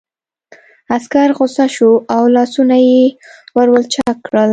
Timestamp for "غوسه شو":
1.37-1.91